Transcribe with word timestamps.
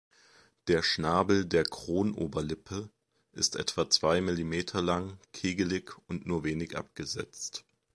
Der 0.67 0.81
Schnabel 0.81 1.45
der 1.45 1.63
Kron-Oberlippe 1.63 2.89
ist 3.33 3.55
etwa 3.55 3.87
zwei 3.87 4.19
Millimeter 4.19 4.81
lang, 4.81 5.19
kegelig 5.31 5.91
und 6.07 6.25
nur 6.25 6.43
wenig 6.43 6.75
abgesetzt. 6.75 7.65